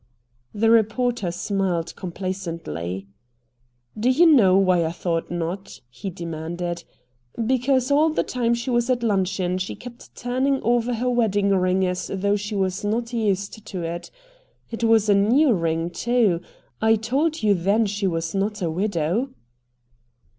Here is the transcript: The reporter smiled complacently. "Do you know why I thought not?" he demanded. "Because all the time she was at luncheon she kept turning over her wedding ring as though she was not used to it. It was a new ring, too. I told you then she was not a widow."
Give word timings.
The 0.51 0.71
reporter 0.71 1.29
smiled 1.31 1.95
complacently. 1.95 3.05
"Do 3.95 4.09
you 4.09 4.25
know 4.25 4.57
why 4.57 4.83
I 4.83 4.91
thought 4.91 5.29
not?" 5.29 5.79
he 5.91 6.09
demanded. 6.09 6.83
"Because 7.45 7.91
all 7.91 8.09
the 8.09 8.23
time 8.23 8.55
she 8.55 8.71
was 8.71 8.89
at 8.89 9.03
luncheon 9.03 9.59
she 9.59 9.75
kept 9.75 10.15
turning 10.15 10.59
over 10.63 10.95
her 10.95 11.07
wedding 11.07 11.49
ring 11.51 11.85
as 11.85 12.09
though 12.11 12.35
she 12.35 12.55
was 12.55 12.83
not 12.83 13.13
used 13.13 13.63
to 13.67 13.83
it. 13.83 14.09
It 14.71 14.83
was 14.83 15.07
a 15.07 15.13
new 15.13 15.53
ring, 15.53 15.91
too. 15.91 16.41
I 16.81 16.95
told 16.95 17.43
you 17.43 17.53
then 17.53 17.85
she 17.85 18.07
was 18.07 18.33
not 18.33 18.59
a 18.63 18.71
widow." 18.71 19.29